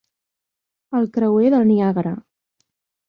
El 0.99 1.05
creuer 1.17 1.53
del 1.57 1.67
Niagara. 1.73 2.17